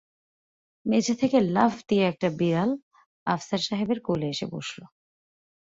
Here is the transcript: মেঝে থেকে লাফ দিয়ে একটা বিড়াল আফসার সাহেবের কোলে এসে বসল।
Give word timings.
মেঝে 0.85 1.15
থেকে 1.15 1.37
লাফ 1.55 1.73
দিয়ে 1.87 2.03
একটা 2.07 2.27
বিড়াল 2.39 2.69
আফসার 3.27 3.61
সাহেবের 3.67 3.99
কোলে 4.01 4.27
এসে 4.29 4.45
বসল। 4.51 4.79